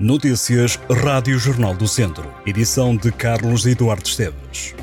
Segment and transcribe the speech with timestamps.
[0.00, 2.32] Notícias Rádio Jornal do Centro.
[2.46, 4.74] Edição de Carlos Eduardo Esteves.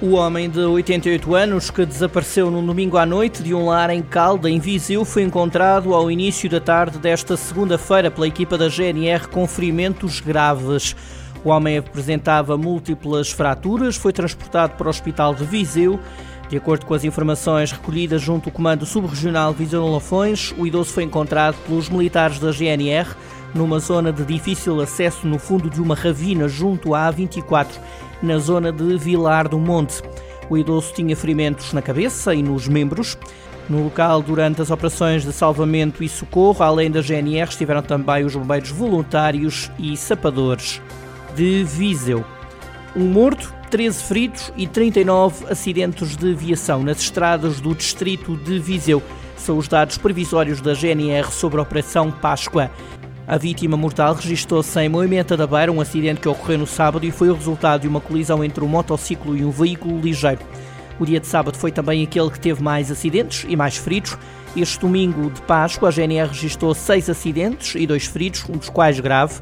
[0.00, 4.00] O homem de 88 anos que desapareceu no domingo à noite de um lar em
[4.00, 9.26] Calda, em Viseu, foi encontrado ao início da tarde desta segunda-feira pela equipa da GNR
[9.26, 10.94] com ferimentos graves.
[11.42, 15.98] O homem apresentava múltiplas fraturas, foi transportado para o hospital de Viseu
[16.50, 21.04] de acordo com as informações recolhidas junto ao Comando Subregional Visão Lafões, o idoso foi
[21.04, 23.08] encontrado pelos militares da GNR
[23.54, 27.68] numa zona de difícil acesso no fundo de uma ravina junto à A24,
[28.20, 30.02] na zona de Vilar do Monte.
[30.48, 33.16] O idoso tinha ferimentos na cabeça e nos membros.
[33.68, 38.34] No local, durante as operações de salvamento e socorro, além da GNR, estiveram também os
[38.34, 40.82] bombeiros voluntários e sapadores
[41.36, 42.24] de Viseu.
[42.96, 49.00] Um morto 13 feridos e 39 acidentes de aviação nas estradas do distrito de Viseu.
[49.36, 52.68] São os dados provisórios da GNR sobre a Operação Páscoa.
[53.28, 57.12] A vítima mortal registrou-se em Moimenta da Beira, um acidente que ocorreu no sábado e
[57.12, 60.40] foi o resultado de uma colisão entre um motociclo e um veículo ligeiro.
[61.00, 64.18] O dia de sábado foi também aquele que teve mais acidentes e mais feridos.
[64.54, 69.00] Este domingo de Páscoa, a GNR registrou seis acidentes e dois feridos, um dos quais
[69.00, 69.40] grave.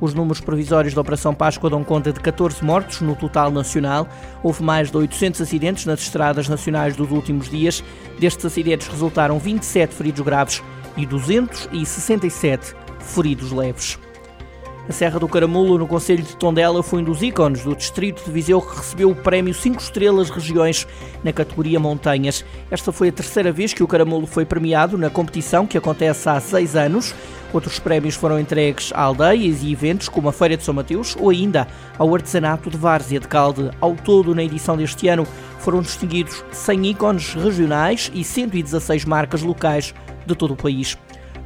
[0.00, 4.08] Os números provisórios da Operação Páscoa dão conta de 14 mortos no total nacional.
[4.40, 7.82] Houve mais de 800 acidentes nas estradas nacionais dos últimos dias.
[8.20, 10.62] Destes acidentes resultaram 27 feridos graves
[10.96, 13.98] e 267 feridos leves.
[14.88, 18.30] A Serra do Caramulo, no Conselho de Tondela, foi um dos ícones do Distrito de
[18.30, 20.86] Viseu que recebeu o prémio 5 Estrelas Regiões
[21.22, 22.44] na categoria Montanhas.
[22.70, 26.40] Esta foi a terceira vez que o Caramulo foi premiado na competição, que acontece há
[26.40, 27.14] seis anos.
[27.52, 31.30] Outros prémios foram entregues a aldeias e eventos como a Feira de São Mateus ou
[31.30, 33.70] ainda ao artesanato de Várzea de Calde.
[33.80, 35.26] Ao todo, na edição deste ano,
[35.58, 39.94] foram distinguidos 100 ícones regionais e 116 marcas locais
[40.26, 40.96] de todo o país.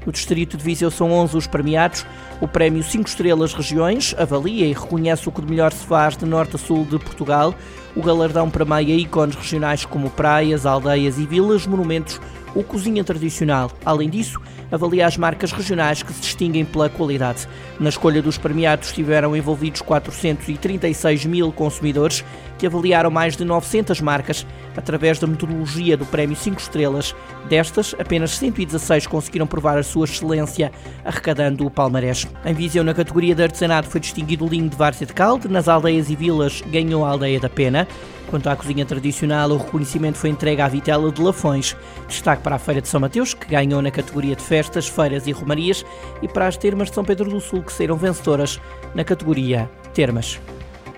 [0.07, 2.05] No distrito de Viseu são 11 os premiados.
[2.41, 6.27] O prémio 5 Estrelas Regiões avalia e reconhece o que de melhor se faz de
[6.27, 7.55] norte a sul de Portugal.
[7.97, 12.21] O galardão premia ícones regionais como praias, aldeias e vilas, monumentos
[12.55, 13.71] ou cozinha tradicional.
[13.85, 17.49] Além disso, avalia as marcas regionais que se distinguem pela qualidade.
[17.79, 22.25] Na escolha dos premiados estiveram envolvidos 436 mil consumidores
[22.59, 27.15] que avaliaram mais de 900 marcas através da metodologia do Prémio 5 Estrelas.
[27.49, 30.73] Destas, apenas 116 conseguiram provar a sua excelência,
[31.05, 32.27] arrecadando o palmarés.
[32.45, 35.49] Em Viseu, na categoria de artesanato, foi distinguido o linho de Várzea de Calde.
[35.49, 37.87] Nas aldeias e vilas, ganhou a Aldeia da Pena.
[38.31, 41.77] Quanto à cozinha tradicional, o reconhecimento foi entregue à Vitela de Lafões.
[42.09, 45.33] Destaque para a Feira de São Mateus, que ganhou na categoria de festas, feiras e
[45.33, 45.85] romarias,
[46.23, 48.61] e para as termas de São Pedro do Sul, que saíram vencedoras
[48.95, 50.41] na categoria termas.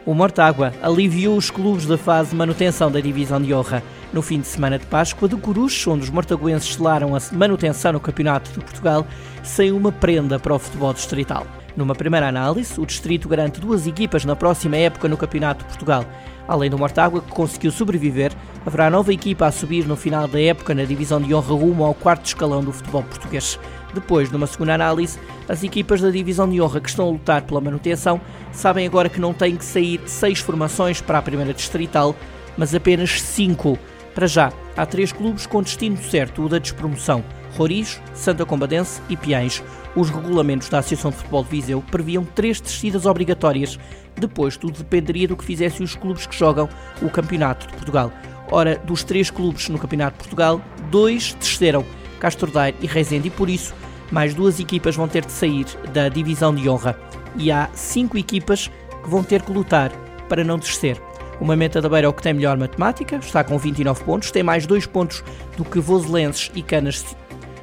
[0.06, 3.82] O Mortágua aliviou os clubes da fase de manutenção da divisão de honra.
[4.12, 8.00] No fim de semana de Páscoa, de Coruche, onde os mortaguenses selaram a manutenção no
[8.00, 9.04] Campeonato de Portugal,
[9.42, 11.44] sem uma prenda para o futebol distrital.
[11.76, 16.04] Numa primeira análise, o distrito garante duas equipas na próxima época no Campeonato de Portugal.
[16.48, 18.32] Além do Mortágua, que conseguiu sobreviver,
[18.64, 21.94] haverá nova equipa a subir no final da época na divisão de honra rumo ao
[21.94, 23.58] quarto escalão do futebol português.
[23.92, 25.18] Depois, numa segunda análise,
[25.48, 28.20] as equipas da divisão de honra que estão a lutar pela manutenção
[28.52, 32.14] sabem agora que não têm que sair seis formações para a primeira distrital,
[32.56, 33.78] mas apenas cinco.
[34.14, 37.24] Para já, há três clubes com destino certo, o da despromoção.
[37.56, 39.62] Roriz, Santa Combadense e Piães.
[39.94, 43.78] Os regulamentos da Associação de Futebol de Viseu previam três descidas obrigatórias.
[44.14, 46.68] Depois, tudo dependeria do que fizessem os clubes que jogam
[47.00, 48.12] o Campeonato de Portugal.
[48.50, 51.84] Ora, dos três clubes no Campeonato de Portugal, dois desceram,
[52.20, 53.74] Castordeiro e Rezende, e por isso,
[54.10, 56.98] mais duas equipas vão ter de sair da divisão de honra.
[57.36, 58.70] E há cinco equipas
[59.02, 59.90] que vão ter que lutar
[60.28, 61.00] para não descer.
[61.40, 64.42] O Mamenta da Beira é o que tem melhor matemática, está com 29 pontos, tem
[64.42, 65.22] mais dois pontos
[65.56, 67.04] do que Voselenses e Canas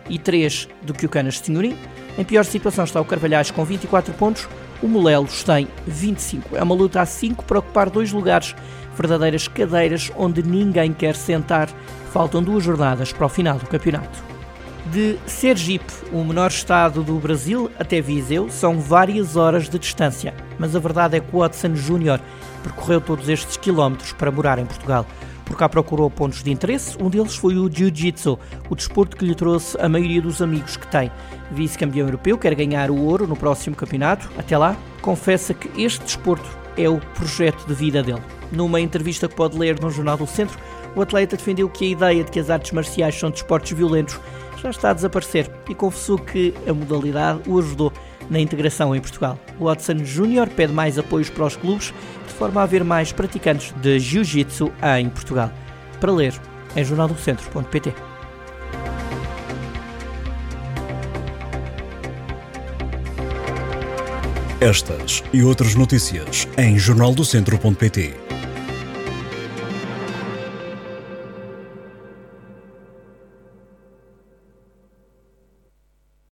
[0.10, 1.78] e 3 do que o Canas Senhorim.
[2.18, 4.48] Em pior situação está o Carvalhais com 24 pontos,
[4.82, 6.56] o Molelos tem 25.
[6.56, 8.56] É uma luta a 5 para ocupar dois lugares,
[8.96, 11.70] verdadeiras cadeiras onde ninguém quer sentar.
[12.12, 14.24] Faltam duas jornadas para o final do campeonato.
[14.86, 20.34] De Sergipe, o menor estado do Brasil, até Viseu, são várias horas de distância.
[20.60, 22.20] Mas a verdade é que o Watson Júnior
[22.62, 25.06] percorreu todos estes quilómetros para morar em Portugal
[25.46, 26.98] por cá procurou pontos de interesse.
[27.02, 30.88] Um deles foi o Jiu-Jitsu, o desporto que lhe trouxe a maioria dos amigos que
[30.88, 31.12] tem.
[31.52, 34.30] Vice-campeão europeu, quer ganhar o ouro no próximo campeonato.
[34.38, 38.22] Até lá, confessa que este desporto é o projeto de vida dele.
[38.52, 40.58] Numa entrevista que pode ler no Jornal do Centro,
[40.96, 44.20] o atleta defendeu que a ideia de que as artes marciais são desportos violentos
[44.64, 47.92] já está a desaparecer e confessou que a modalidade o ajudou
[48.34, 49.40] na integração em Portugal.
[49.60, 51.94] O Watson Júnior pede mais apoios para os clubes,
[52.28, 55.52] de forma a haver mais praticantes de Jiu-Jitsu em Portugal.
[56.02, 56.34] Para ler,
[56.76, 57.94] é em jornaldocentro.pt.
[64.60, 68.33] Estas e outras notícias em jornaldocentro.pt.